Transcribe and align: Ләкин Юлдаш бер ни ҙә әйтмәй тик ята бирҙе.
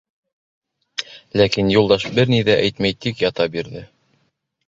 Ләкин 1.41 1.69
Юлдаш 1.73 2.07
бер 2.17 2.33
ни 2.35 2.39
ҙә 2.49 2.57
әйтмәй 2.69 2.97
тик 3.07 3.21
ята 3.27 3.47
бирҙе. 3.57 3.85